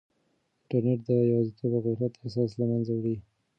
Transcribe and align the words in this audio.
انټرنیټ 0.61 0.99
د 1.07 1.09
یوازیتوب 1.31 1.71
او 1.75 1.81
غفلت 1.87 2.13
احساس 2.21 2.51
له 2.59 2.65
منځه 2.71 2.91
وړي. 2.95 3.15